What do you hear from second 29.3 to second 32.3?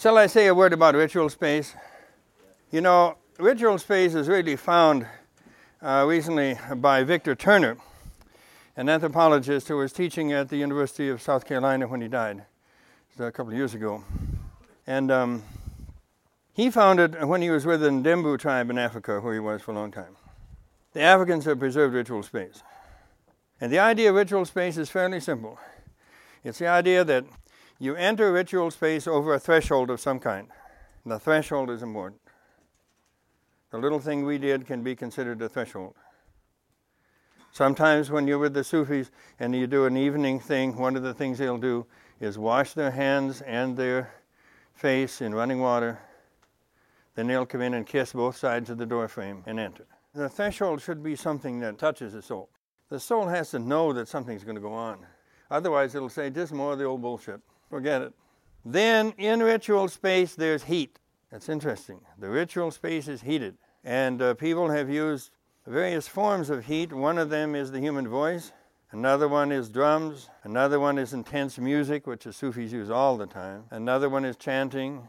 a threshold of some kind. The threshold is important.